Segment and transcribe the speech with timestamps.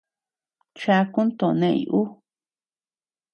[0.79, 2.07] Chakun to neʼëñ uu.